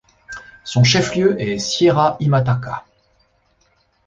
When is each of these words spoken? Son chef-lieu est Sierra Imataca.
Son 0.63 0.83
chef-lieu 0.83 1.39
est 1.39 1.59
Sierra 1.59 2.17
Imataca. 2.19 2.85